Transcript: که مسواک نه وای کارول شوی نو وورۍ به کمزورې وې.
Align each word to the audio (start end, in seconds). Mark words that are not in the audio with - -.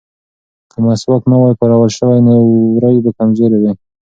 که 0.71 0.77
مسواک 0.85 1.23
نه 1.31 1.35
وای 1.39 1.53
کارول 1.59 1.89
شوی 1.97 2.19
نو 2.27 2.35
وورۍ 2.49 2.97
به 3.03 3.09
کمزورې 3.17 3.57
وې. 3.61 3.71